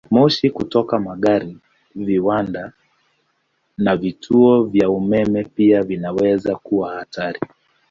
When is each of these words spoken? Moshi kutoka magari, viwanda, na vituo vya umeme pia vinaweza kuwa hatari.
Moshi 0.13 0.47
kutoka 0.57 0.93
magari, 0.99 1.57
viwanda, 1.95 2.73
na 3.77 3.95
vituo 3.97 4.63
vya 4.63 4.89
umeme 4.89 5.43
pia 5.43 5.83
vinaweza 5.83 6.55
kuwa 6.55 6.93
hatari. 6.93 7.39